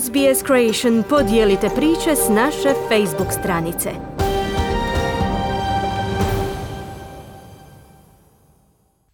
SBS 0.00 0.46
Creation 0.46 1.02
podijelite 1.08 1.68
priče 1.76 2.16
s 2.16 2.28
naše 2.28 2.74
Facebook 2.88 3.32
stranice. 3.40 3.90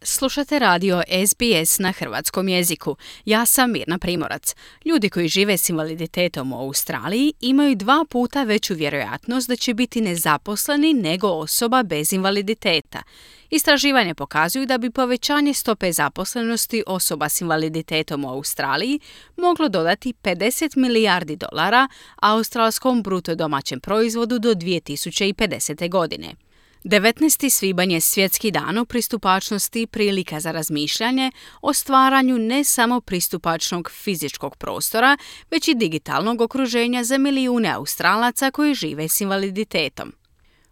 Slušate 0.01 0.59
radio 0.59 1.01
SBS 1.27 1.79
na 1.79 1.91
hrvatskom 1.91 2.47
jeziku. 2.47 2.95
Ja 3.25 3.45
sam 3.45 3.71
Mirna 3.71 3.97
Primorac. 3.97 4.55
Ljudi 4.85 5.09
koji 5.09 5.27
žive 5.27 5.57
s 5.57 5.69
invaliditetom 5.69 6.53
u 6.53 6.59
Australiji 6.59 7.33
imaju 7.41 7.75
dva 7.75 8.05
puta 8.09 8.43
veću 8.43 8.73
vjerojatnost 8.73 9.47
da 9.47 9.55
će 9.55 9.73
biti 9.73 10.01
nezaposleni 10.01 10.93
nego 10.93 11.27
osoba 11.27 11.83
bez 11.83 12.13
invaliditeta. 12.13 13.03
Istraživanje 13.49 14.15
pokazuju 14.15 14.65
da 14.65 14.77
bi 14.77 14.91
povećanje 14.91 15.53
stope 15.53 15.91
zaposlenosti 15.91 16.83
osoba 16.87 17.29
s 17.29 17.41
invaliditetom 17.41 18.25
u 18.25 18.29
Australiji 18.29 18.99
moglo 19.37 19.69
dodati 19.69 20.13
50 20.23 20.77
milijardi 20.77 21.35
dolara 21.35 21.87
australskom 22.15 23.03
bruto 23.03 23.35
domaćem 23.35 23.79
proizvodu 23.79 24.39
do 24.39 24.53
2050. 24.53 25.89
godine. 25.89 26.35
19. 26.83 27.49
svibanj 27.49 27.91
je 27.93 28.01
svjetski 28.01 28.51
dan 28.51 28.77
o 28.77 28.85
pristupačnosti 28.85 29.87
prilika 29.87 30.39
za 30.39 30.51
razmišljanje 30.51 31.31
o 31.61 31.73
stvaranju 31.73 32.37
ne 32.37 32.63
samo 32.63 33.01
pristupačnog 33.01 33.91
fizičkog 33.91 34.55
prostora, 34.55 35.17
već 35.51 35.67
i 35.67 35.75
digitalnog 35.75 36.41
okruženja 36.41 37.03
za 37.03 37.17
milijune 37.17 37.69
Australaca 37.69 38.51
koji 38.51 38.73
žive 38.73 39.07
s 39.07 39.21
invaliditetom. 39.21 40.18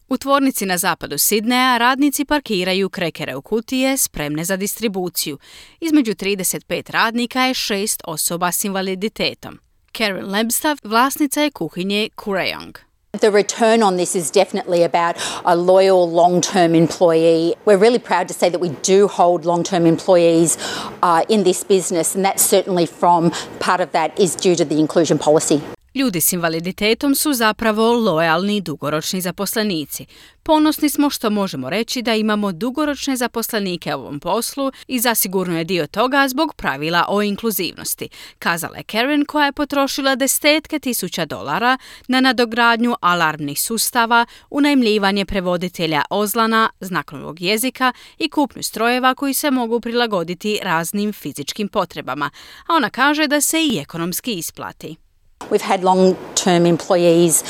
U 0.10 0.18
tvornici 0.18 0.66
na 0.66 0.78
zapadu 0.78 1.18
Sidneja 1.18 1.78
radnici 1.78 2.26
parkiraju 2.26 2.90
krekere 2.90 3.36
u 3.36 3.42
kutije 3.42 3.98
spremne 3.98 4.44
za 4.44 4.56
distribuciju. 4.56 5.38
Između 5.80 6.12
35 6.14 6.92
radnika 6.92 7.42
je 7.42 7.54
šest 7.54 8.02
osoba 8.06 8.52
s 8.52 8.64
invaliditetom. 8.64 9.60
Karen 9.92 10.26
Lebstav 10.26 10.78
vlasnica 10.84 11.42
je 11.42 11.52
kuhinje 11.52 12.10
Kureyong. 12.16 12.78
The 13.20 13.30
return 13.30 13.84
on 13.84 13.98
this 13.98 14.16
is 14.16 14.32
definitely 14.32 14.84
about 14.84 15.16
a 15.44 15.56
loyal 15.56 16.14
long 16.14 16.44
term 16.44 16.76
employee. 16.76 17.54
We're 17.66 17.80
really 17.80 18.00
proud 18.00 18.28
to 18.28 18.34
say 18.34 18.50
that 18.50 18.62
we 18.62 18.70
do 18.70 19.08
hold 19.08 19.46
long 19.46 19.66
term 19.66 19.86
employees 19.86 20.58
uh, 21.04 21.22
in 21.30 21.44
this 21.44 21.64
business, 21.64 22.16
and 22.16 22.26
that's 22.26 22.50
certainly 22.50 22.86
from 22.86 23.32
part 23.60 23.82
of 23.82 23.92
that 23.92 24.20
is 24.20 24.36
due 24.36 24.56
to 24.56 24.66
the 24.66 24.80
inclusion 24.80 25.18
policy. 25.18 25.62
Ljudi 25.98 26.22
s 26.22 26.34
invaliditetom 26.34 27.16
su 27.16 27.34
zapravo 27.34 27.94
lojalni 27.94 28.62
dugoročni 28.62 29.22
zaposlenici. 29.22 30.06
Ponosni 30.44 30.90
smo 30.90 31.10
što 31.10 31.30
možemo 31.30 31.70
reći 31.70 32.02
da 32.02 32.16
imamo 32.16 32.52
dugoročne 32.52 33.16
zaposlenike 33.16 33.96
u 33.96 34.00
ovom 34.00 34.20
poslu 34.20 34.72
i 34.88 35.00
zasigurno 35.00 35.58
je 35.58 35.64
dio 35.64 35.88
toga 35.88 36.28
zbog 36.28 36.54
pravila 36.56 37.06
o 37.10 37.22
inkluzivnosti, 37.22 38.10
kazala 38.40 38.78
je 38.78 38.84
Karen 38.84 39.26
koja 39.26 39.46
je 39.46 39.52
potrošila 39.52 40.16
desetke 40.16 40.80
tisuća 40.80 41.26
dolara 41.26 41.78
na 42.08 42.22
nadogradnju 42.22 42.96
alarmnih 43.02 43.62
sustava, 43.62 44.26
unajmljivanje 44.50 45.26
prevoditelja 45.26 46.02
ozlana, 46.10 46.70
znakovnog 46.80 47.42
jezika 47.42 47.94
i 48.18 48.30
kupnju 48.30 48.64
strojeva 48.64 49.16
koji 49.16 49.34
se 49.34 49.52
mogu 49.52 49.80
prilagoditi 49.80 50.60
raznim 50.64 51.14
fizičkim 51.14 51.68
potrebama, 51.68 52.30
a 52.68 52.74
ona 52.74 52.90
kaže 52.90 53.28
da 53.28 53.42
se 53.42 53.58
i 53.62 53.80
ekonomski 53.80 54.34
isplati. 54.34 55.07
We've 55.50 55.62
had 55.62 55.84
long 55.84 56.16
term 56.36 56.66
employees 56.66 57.44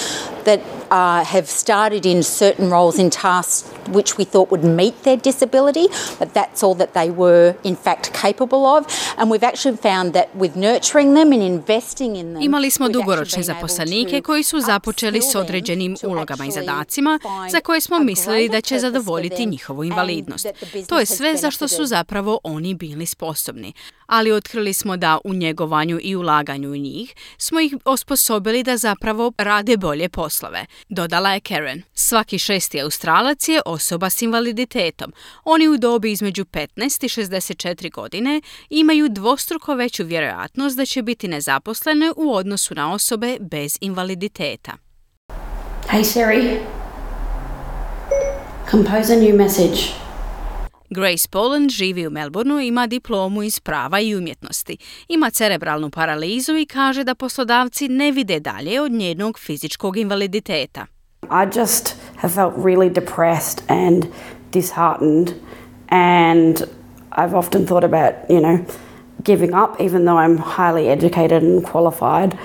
that 0.43 0.61
uh, 0.91 1.23
have 1.23 1.47
started 1.47 2.05
in 2.05 2.23
certain 2.23 2.69
roles 2.69 2.99
in 2.99 3.09
tasks 3.09 3.63
which 3.87 4.17
we 4.17 4.25
thought 4.25 4.51
would 4.51 4.63
meet 4.63 5.03
their 5.03 5.17
disability, 5.17 5.87
but 6.19 6.33
that's 6.33 6.63
all 6.63 6.75
that 6.75 6.93
they 6.93 7.09
were 7.09 7.53
in 7.63 7.75
fact 7.75 8.11
capable 8.21 8.65
of. 8.65 8.85
And 9.17 9.31
we've 9.31 9.47
actually 9.47 9.77
found 9.77 10.13
that 10.13 10.27
with 10.35 10.55
nurturing 10.55 11.13
them 11.13 11.31
and 11.31 11.43
investing 11.43 12.15
in 12.15 12.33
them. 12.33 12.41
Imali 12.41 12.71
smo 12.71 12.89
dugoročne 12.89 13.43
zaposlenike 13.43 14.21
koji 14.21 14.43
su 14.43 14.59
započeli 14.59 15.21
s 15.21 15.35
određenim 15.35 15.95
ulogama 16.03 16.45
i 16.45 16.51
zadacima 16.51 17.19
za 17.51 17.59
koje 17.59 17.81
smo 17.81 17.99
mislili 17.99 18.49
da 18.49 18.61
će 18.61 18.79
zadovoljiti 18.79 19.45
njihovu 19.45 19.83
invalidnost. 19.83 20.47
To 20.87 20.99
je 20.99 21.05
sve 21.05 21.35
za 21.35 21.51
što 21.51 21.67
su 21.67 21.85
zapravo 21.85 22.39
oni 22.43 22.73
bili 22.73 23.05
sposobni. 23.05 23.73
Ali 24.05 24.31
otkrili 24.31 24.73
smo 24.73 24.97
da 24.97 25.17
u 25.23 25.33
njegovanju 25.33 25.99
i 26.01 26.15
ulaganju 26.15 26.71
u 26.71 26.75
njih 26.75 27.15
smo 27.37 27.59
ih 27.59 27.75
osposobili 27.85 28.63
da 28.63 28.77
zapravo 28.77 29.31
rade 29.37 29.77
bolje 29.77 30.09
poslove. 30.09 30.65
Dodala 30.89 31.33
je 31.33 31.39
Karen. 31.39 31.83
Svaki 31.93 32.39
šesti 32.39 32.81
Australac 32.81 33.47
je 33.47 33.61
osoba 33.65 34.09
s 34.09 34.21
invaliditetom. 34.21 35.13
Oni 35.43 35.67
u 35.67 35.77
dobi 35.77 36.11
između 36.11 36.45
15 36.45 37.05
i 37.05 37.07
64 37.07 37.91
godine 37.91 38.41
imaju 38.69 39.09
dvostruko 39.09 39.75
veću 39.75 40.03
vjerojatnost 40.05 40.77
da 40.77 40.85
će 40.85 41.01
biti 41.01 41.27
nezaposlene 41.27 42.11
u 42.17 42.33
odnosu 42.33 42.75
na 42.75 42.93
osobe 42.93 43.37
bez 43.39 43.77
invaliditeta. 43.81 44.71
Hey 45.91 46.03
Siri, 46.03 46.59
compose 48.71 49.13
a 49.13 49.15
new 49.15 49.35
message. 49.35 50.06
Grace 50.89 51.27
Poland 51.29 51.71
živi 51.71 52.07
u 52.07 52.09
Melbourneu 52.09 52.59
ima 52.59 52.87
diplomu 52.87 53.43
iz 53.43 53.59
prava 53.59 53.99
i 53.99 54.15
umjetnosti. 54.15 54.77
Ima 55.07 55.29
cerebralnu 55.29 55.89
paralizu 55.89 56.57
i 56.57 56.65
kaže 56.65 57.03
da 57.03 57.15
poslodavci 57.15 57.87
ne 57.87 58.11
vide 58.11 58.39
dalje 58.39 58.81
od 58.81 58.91
njenog 58.91 59.39
fizičkog 59.39 59.97
invaliditeta. 59.97 60.85
I 61.23 61.59
just 61.59 61.95
have 62.15 62.33
felt 62.33 62.53
really 62.65 62.89
depressed 62.89 63.63
and 63.67 64.05
disheartened 64.53 65.33
and 65.89 66.57
I've 67.17 67.37
often 67.37 67.67
thought 67.67 67.83
about, 67.83 68.13
you 68.29 68.39
know, 68.39 68.57
giving 69.25 69.53
up 69.53 69.81
even 69.81 70.05
though 70.05 70.17
I'm 70.17 70.37
highly 70.37 70.89
educated 70.89 71.43
and 71.43 71.65
qualified. 71.71 72.37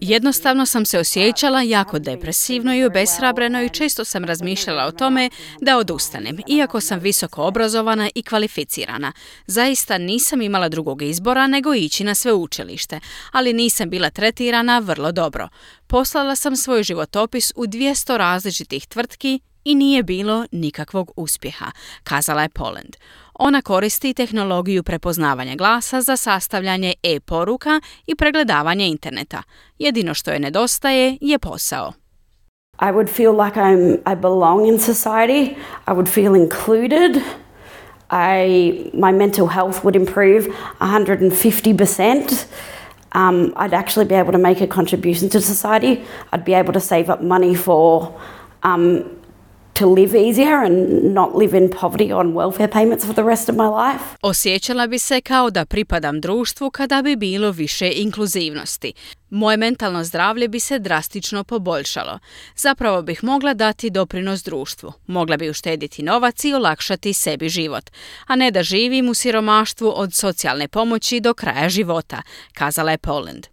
Jednostavno 0.00 0.66
sam 0.66 0.86
se 0.86 0.98
osjećala 0.98 1.62
jako 1.62 1.98
depresivno 1.98 2.74
i 2.74 2.84
obeshrabreno 2.84 3.62
i 3.62 3.68
često 3.68 4.04
sam 4.04 4.24
razmišljala 4.24 4.84
o 4.84 4.92
tome 4.92 5.30
da 5.60 5.78
odustanem, 5.78 6.38
iako 6.48 6.80
sam 6.80 6.98
visoko 6.98 7.42
obrazovana 7.42 8.10
i 8.14 8.22
kvalificirana. 8.22 9.12
Zaista 9.46 9.98
nisam 9.98 10.42
imala 10.42 10.68
drugog 10.68 11.02
izbora 11.02 11.46
nego 11.46 11.74
ići 11.74 12.04
na 12.04 12.14
sveučilište, 12.14 13.00
ali 13.32 13.52
nisam 13.52 13.90
bila 13.90 14.10
tretirana 14.10 14.78
vrlo 14.78 15.12
dobro. 15.12 15.48
Poslala 15.86 16.36
sam 16.36 16.56
svoj 16.56 16.82
životopis 16.82 17.52
u 17.56 17.64
200 17.64 18.16
različitih 18.16 18.86
tvrtki 18.86 19.40
i 19.64 19.74
nije 19.74 20.02
bilo 20.02 20.46
nikakvog 20.52 21.10
uspjeha, 21.16 21.70
kazala 22.04 22.42
je 22.42 22.48
Poland. 22.48 22.96
Ona 23.34 23.62
koristi 23.62 24.14
tehnologiju 24.14 24.82
prepoznavanja 24.82 25.54
glasa 25.54 26.00
za 26.00 26.16
sastavljanje 26.16 26.94
e-poruka 27.02 27.80
i 28.06 28.14
pregledavanje 28.14 28.88
interneta. 28.88 29.42
Jedino 29.78 30.14
što 30.14 30.30
je 30.30 30.38
nedostaje 30.38 31.18
je 31.20 31.38
posao. 31.38 31.92
I 32.82 32.92
would 32.92 33.08
feel 33.08 33.44
like 33.44 33.60
I'm, 33.60 33.98
I 34.12 34.14
belong 34.14 34.68
in 34.68 34.78
society. 34.78 35.56
I 35.88 35.92
would 35.92 36.08
feel 36.08 36.34
included. 36.34 37.22
I, 38.10 38.90
my 38.94 39.12
mental 39.12 39.46
health 39.46 39.84
would 39.84 39.96
improve 39.96 40.48
150%. 40.80 42.46
Um, 43.12 43.52
I'd 43.56 43.74
actually 43.74 44.06
be 44.06 44.14
able 44.14 44.32
to 44.32 44.38
make 44.38 44.60
a 44.60 44.66
contribution 44.66 45.28
to 45.28 45.40
society. 45.40 46.04
I'd 46.32 46.44
be 46.44 46.54
able 46.54 46.72
to 46.72 46.80
save 46.80 47.10
up 47.10 47.22
money 47.22 47.54
for 47.54 48.20
um, 48.62 49.04
to 49.80 49.94
live 49.94 50.14
easier 50.28 50.64
and 50.64 51.14
not 51.14 51.34
live 51.34 51.58
in 51.58 51.70
poverty 51.80 52.12
on 52.12 52.34
welfare 52.34 52.72
payments 52.72 53.06
for 53.06 53.14
the 53.14 53.22
rest 53.22 53.48
of 53.48 53.56
my 53.56 53.68
life. 53.68 54.04
Osjećala 54.22 54.86
bi 54.86 54.98
se 54.98 55.20
kao 55.20 55.50
da 55.50 55.64
pripadam 55.64 56.20
društvu 56.20 56.70
kada 56.70 57.02
bi 57.02 57.16
bilo 57.16 57.50
više 57.50 57.92
inkluzivnosti. 57.94 58.92
Moje 59.30 59.56
mentalno 59.56 60.04
zdravlje 60.04 60.48
bi 60.48 60.60
se 60.60 60.78
drastično 60.78 61.44
poboljšalo. 61.44 62.18
Zapravo 62.56 63.02
bih 63.02 63.24
mogla 63.24 63.54
dati 63.54 63.90
doprinos 63.90 64.42
društvu. 64.42 64.92
Mogla 65.06 65.36
bi 65.36 65.50
uštediti 65.50 66.02
novac 66.02 66.44
i 66.44 66.54
olakšati 66.54 67.12
sebi 67.12 67.48
život. 67.48 67.90
A 68.26 68.36
ne 68.36 68.50
da 68.50 68.62
živim 68.62 69.08
u 69.08 69.14
siromaštvu 69.14 69.92
od 69.96 70.14
socijalne 70.14 70.68
pomoći 70.68 71.20
do 71.20 71.34
kraja 71.34 71.68
života, 71.68 72.22
kazala 72.52 72.90
je 72.90 72.98
Poland. 72.98 73.46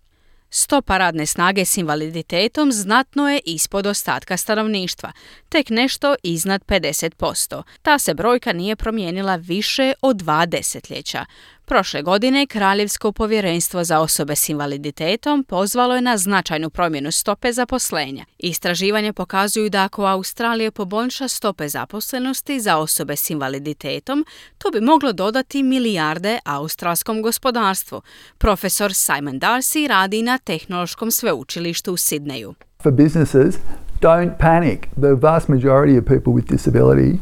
Stopa 0.49 0.97
radne 0.97 1.25
snage 1.25 1.65
s 1.65 1.77
invaliditetom 1.77 2.71
znatno 2.71 3.29
je 3.29 3.39
ispod 3.45 3.85
ostatka 3.85 4.37
stanovništva, 4.37 5.11
tek 5.49 5.69
nešto 5.69 6.15
iznad 6.23 6.65
50%. 6.65 7.63
Ta 7.81 7.99
se 7.99 8.13
brojka 8.13 8.53
nije 8.53 8.75
promijenila 8.75 9.35
više 9.35 9.93
od 10.01 10.17
dva 10.17 10.45
desetljeća. 10.45 11.25
Prošle 11.69 12.01
godine 12.01 12.45
Kraljevsko 12.45 13.11
povjerenstvo 13.11 13.83
za 13.83 13.99
osobe 13.99 14.35
s 14.35 14.49
invaliditetom 14.49 15.43
pozvalo 15.43 15.95
je 15.95 16.01
na 16.01 16.17
značajnu 16.17 16.69
promjenu 16.69 17.11
stope 17.11 17.51
zaposlenja. 17.53 18.25
Istraživanje 18.39 19.13
pokazuju 19.13 19.69
da 19.69 19.83
ako 19.83 20.05
Australija 20.05 20.71
poboljša 20.71 21.27
stope 21.27 21.67
zaposlenosti 21.67 22.59
za 22.59 22.77
osobe 22.77 23.15
s 23.15 23.29
invaliditetom, 23.29 24.25
to 24.57 24.71
bi 24.71 24.81
moglo 24.81 25.13
dodati 25.13 25.63
milijarde 25.63 26.39
australskom 26.45 27.21
gospodarstvu. 27.21 28.01
Profesor 28.37 28.93
Simon 28.93 29.39
Darcy 29.39 29.87
radi 29.87 30.21
na 30.21 30.37
Tehnološkom 30.37 31.11
sveučilištu 31.11 31.93
u 31.93 31.97
Sidneju. 31.97 32.53
For 32.83 32.91
businesses, 32.91 33.55
don't 34.01 34.31
panic. 34.39 34.79
The 34.95 35.13
vast 35.21 35.47
majority 35.47 35.99
of 35.99 36.05
people 36.05 36.33
with 36.33 36.47
disability 36.49 37.17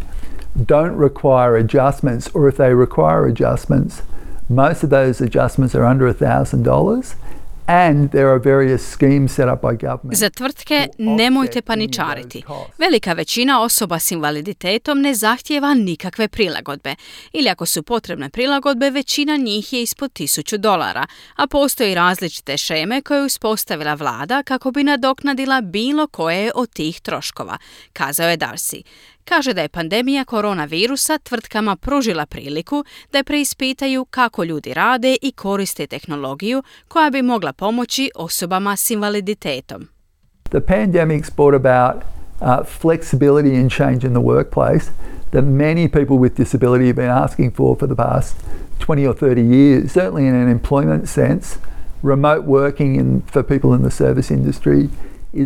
don't 0.56 0.98
require 1.00 1.58
adjustments 1.58 2.30
or 2.34 2.50
if 2.50 2.56
they 2.56 2.76
require 2.76 3.26
adjustments, 3.32 3.96
Most 4.50 4.84
of 4.84 4.90
those 4.90 5.24
adjustments 5.24 5.76
are 5.76 5.86
under 5.86 6.14
$1,000 6.14 7.16
and 7.68 8.12
there 8.12 8.30
are 8.30 8.40
various 8.40 8.92
schemes 8.92 9.32
set 9.32 9.48
up 9.48 9.62
by 9.62 9.88
government. 9.88 10.18
Za 10.18 10.30
tvrtke 10.30 10.88
nemojte 10.98 11.62
paničariti. 11.62 12.44
Velika 12.78 13.14
većina 13.14 13.62
osoba 13.62 14.00
s 14.00 14.12
invaliditetom 14.12 15.02
ne 15.02 15.14
zahtjeva 15.14 15.74
nikakve 15.74 16.28
prilagodbe. 16.28 16.96
Ili 17.34 17.50
ako 17.50 17.66
su 17.66 17.84
potrebne 17.84 18.30
prilagodbe, 18.30 18.90
većina 18.90 19.38
njih 19.38 19.74
je 19.74 19.82
ispod 19.82 20.12
1000 20.12 20.58
dolara, 20.58 21.06
a 21.36 21.48
postoji 21.48 21.96
različite 21.96 22.58
šeme 22.58 23.02
koje 23.02 23.18
je 23.18 23.26
uspostavila 23.26 23.94
vlada 23.94 24.44
kako 24.44 24.72
bi 24.72 24.84
nadoknadila 24.84 25.62
bilo 25.62 26.08
koje 26.08 26.52
od 26.56 26.70
tih 26.70 27.02
troškova, 27.02 27.58
kazao 27.94 28.30
je 28.30 28.38
Darcy. 28.38 28.82
Kaže 29.30 29.54
da 29.54 29.62
je 29.62 29.70
pandemija 29.70 30.26
koronavirusa 30.26 31.18
tvrtkama 31.18 31.76
pružila 31.76 32.26
priliku 32.26 32.84
da 33.12 33.24
preispitaju 33.24 34.06
kako 34.06 34.44
ljudi 34.44 34.74
rade 34.74 35.18
i 35.22 35.32
koriste 35.32 35.88
tehnologiju 35.88 36.64
koja 36.88 37.10
bi 37.10 37.22
mogla 37.22 37.54
pomoći 37.54 38.12
osobama 38.16 38.76
s 38.76 38.90
invaliditetom. 38.90 39.88
The 40.50 40.60
pandemic's 40.60 41.32
brought 41.36 41.66
about 41.66 42.04
uh, 42.42 42.48
flexibility 42.82 43.62
and 43.62 43.72
change 43.72 44.08
in 44.08 44.14
the 44.14 44.22
workplace 44.22 44.86
that 45.32 45.44
many 45.44 45.88
people 45.90 46.18
with 46.18 46.38
disability 46.38 46.86
have 46.86 46.96
been 46.96 47.24
asking 47.24 47.52
for 47.56 47.78
for 47.80 47.88
the 47.88 47.96
past 47.96 48.36
20 48.80 49.08
or 49.08 49.16
30 49.16 49.42
years, 49.42 49.92
certainly 49.92 50.28
in 50.28 50.36
an 50.36 50.50
employment 50.50 51.10
sense. 51.10 51.58
Remote 52.04 52.44
working 52.46 52.96
in, 52.96 53.22
for 53.22 53.44
people 53.44 53.76
in 53.76 53.82
the 53.82 53.92
service 53.92 54.34
industry 54.34 54.90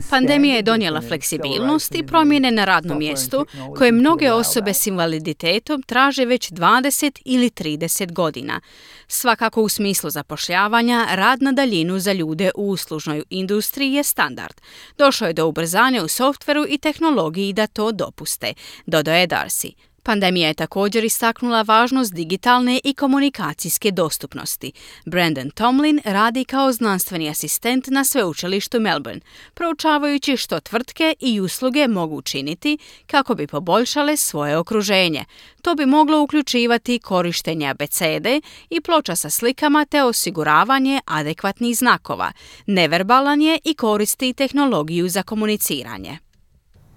Pandemija 0.09 0.55
je 0.55 0.61
donijela 0.61 1.01
fleksibilnost 1.01 1.95
i 1.95 2.05
promjene 2.05 2.51
na 2.51 2.65
radnom 2.65 2.97
mjestu 2.97 3.45
koje 3.77 3.91
mnoge 3.91 4.31
osobe 4.31 4.73
s 4.73 4.87
invaliditetom 4.87 5.81
traže 5.81 6.25
već 6.25 6.51
20 6.51 7.21
ili 7.25 7.49
30 7.49 8.11
godina. 8.11 8.61
Svakako 9.07 9.61
u 9.61 9.69
smislu 9.69 10.09
zapošljavanja, 10.09 11.07
rad 11.11 11.41
na 11.41 11.51
daljinu 11.51 11.99
za 11.99 12.13
ljude 12.13 12.51
u 12.55 12.69
uslužnoj 12.69 13.23
industriji 13.29 13.93
je 13.93 14.03
standard. 14.03 14.61
Došlo 14.97 15.27
je 15.27 15.33
do 15.33 15.47
ubrzanja 15.47 16.03
u 16.03 16.07
softveru 16.07 16.65
i 16.69 16.77
tehnologiji 16.77 17.53
da 17.53 17.67
to 17.67 17.91
dopuste, 17.91 18.53
dodaje 18.85 19.27
Darcy. 19.27 19.88
Pandemija 20.03 20.47
je 20.47 20.53
također 20.53 21.03
istaknula 21.03 21.61
važnost 21.61 22.13
digitalne 22.13 22.79
i 22.83 22.93
komunikacijske 22.93 23.91
dostupnosti. 23.91 24.71
Brandon 25.05 25.49
Tomlin 25.49 25.99
radi 26.05 26.45
kao 26.45 26.71
znanstveni 26.71 27.29
asistent 27.29 27.87
na 27.87 28.03
sveučilištu 28.03 28.79
Melbourne, 28.79 29.21
proučavajući 29.53 30.37
što 30.37 30.59
tvrtke 30.59 31.13
i 31.19 31.41
usluge 31.41 31.87
mogu 31.87 32.15
učiniti 32.15 32.77
kako 33.07 33.35
bi 33.35 33.47
poboljšale 33.47 34.17
svoje 34.17 34.57
okruženje. 34.57 35.25
To 35.61 35.75
bi 35.75 35.85
moglo 35.85 36.21
uključivati 36.21 36.99
korištenje 36.99 37.69
abecede 37.69 38.41
i 38.69 38.81
ploča 38.81 39.15
sa 39.15 39.29
slikama 39.29 39.85
te 39.85 40.03
osiguravanje 40.03 40.99
adekvatnih 41.05 41.77
znakova. 41.77 42.31
Neverbalan 42.65 43.41
je 43.41 43.59
i 43.65 43.73
koristi 43.73 44.33
tehnologiju 44.33 45.09
za 45.09 45.23
komuniciranje. 45.23 46.28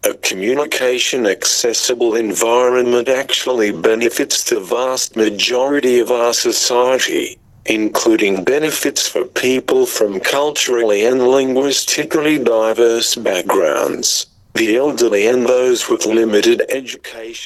A 0.04 0.14
communication 0.14 1.26
accessible 1.26 2.16
environment 2.16 3.08
actually 3.08 3.70
benefits 3.70 4.42
the 4.50 4.58
vast 4.58 5.14
majority 5.16 6.00
of 6.00 6.10
our 6.10 6.34
society, 6.34 7.38
including 7.66 8.42
benefits 8.42 9.08
for 9.08 9.24
people 9.24 9.86
from 9.86 10.18
culturally 10.18 11.06
and 11.06 11.28
linguistically 11.28 12.38
diverse 12.38 13.14
backgrounds. 13.14 14.26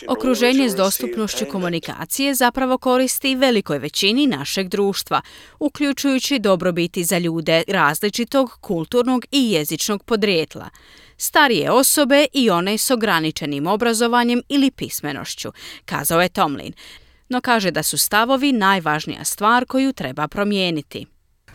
Okruženje 0.08 0.70
s 0.70 0.74
dostupnošću 0.74 1.44
komunikacije 1.52 2.34
zapravo 2.34 2.78
koristi 2.78 3.34
velikoj 3.34 3.78
većini 3.78 4.26
našeg 4.26 4.68
društva, 4.68 5.20
uključujući 5.58 6.38
dobrobiti 6.38 7.04
za 7.04 7.18
ljude 7.18 7.62
različitog 7.68 8.50
kulturnog 8.60 9.24
i 9.32 9.52
jezičnog 9.52 10.02
podrijetla 10.02 10.70
starije 11.16 11.70
osobe 11.70 12.26
i 12.32 12.50
one 12.50 12.78
s 12.78 12.90
ograničenim 12.90 13.66
obrazovanjem 13.66 14.42
ili 14.48 14.70
pismenošću, 14.70 15.52
kazao 15.84 16.22
je 16.22 16.28
Tomlin. 16.28 16.72
No 17.28 17.40
kaže 17.40 17.70
da 17.70 17.82
su 17.82 17.98
stavovi 17.98 18.52
najvažnija 18.52 19.24
stvar 19.24 19.64
koju 19.64 19.92
treba 19.92 20.28
promijeniti. 20.28 21.06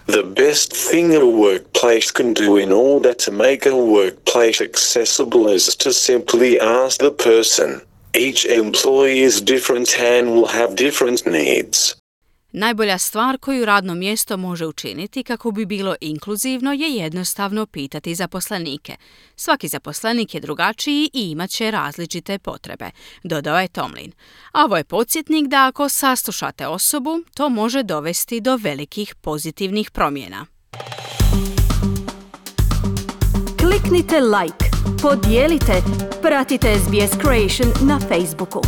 The 0.08 0.24
best 0.24 0.90
thing 0.90 1.14
a 1.14 1.20
workplace 1.20 2.12
can 2.12 2.34
do 2.34 2.58
in 2.58 2.72
order 2.74 3.14
to 3.26 3.32
make 3.32 3.70
a 3.70 3.74
workplace 3.74 4.62
accessible 4.62 5.56
is 5.56 5.76
to 5.78 5.94
simply 5.94 6.60
ask 6.60 7.00
the 7.00 7.12
person. 7.12 7.82
Each 8.14 8.46
employee 8.46 9.24
is 9.24 9.42
different 9.42 9.90
and 10.00 10.30
will 10.30 10.48
have 10.48 10.76
different 10.76 11.26
needs. 11.26 12.01
Najbolja 12.54 12.98
stvar 12.98 13.38
koju 13.38 13.66
radno 13.66 13.96
mjesto 13.96 14.38
može 14.38 14.66
učiniti 14.66 15.24
kako 15.24 15.52
bi 15.52 15.66
bilo 15.66 15.96
inkluzivno 16.02 16.74
je 16.74 16.90
jednostavno 16.90 17.66
pitati 17.66 18.16
zaposlenike. 18.16 18.96
Svaki 19.36 19.68
zaposlenik 19.68 20.34
je 20.34 20.42
drugačiji 20.42 21.10
i 21.14 21.32
imat 21.32 21.50
će 21.50 21.72
različite 21.72 22.40
potrebe, 22.40 22.92
dodao 23.24 23.60
je 23.60 23.68
Tomlin. 23.68 24.12
A 24.52 24.66
ovo 24.66 24.78
je 24.78 24.84
podsjetnik 24.84 25.48
da 25.48 25.68
ako 25.68 25.90
saslušate 25.90 26.68
osobu, 26.68 27.20
to 27.34 27.50
može 27.50 27.84
dovesti 27.84 28.42
do 28.42 28.56
velikih 28.56 29.16
pozitivnih 29.16 29.92
promjena. 29.92 30.46
Kliknite 33.60 34.20
like, 34.20 34.66
podijelite, 35.02 35.84
pratite 36.22 36.76
SBS 36.76 37.12
Creation 37.22 37.88
na 37.88 38.00
Facebooku. 38.00 38.62